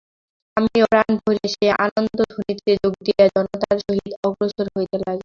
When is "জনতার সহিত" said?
3.33-4.11